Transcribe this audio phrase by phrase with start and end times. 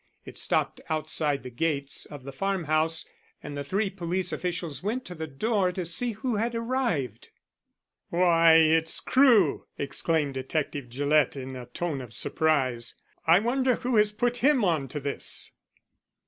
[0.25, 3.07] It stopped outside the gates of the farmhouse,
[3.43, 7.29] and the three police officials went to the door to see who had arrived.
[8.09, 12.95] "Why, it's Crewe!" exclaimed Detective Gillett, in a tone of surprise.
[13.27, 15.51] "I wonder who has put him on to this?"